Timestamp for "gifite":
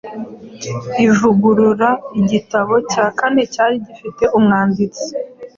3.85-4.23